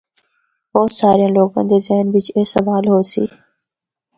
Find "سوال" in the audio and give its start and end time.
2.53-2.83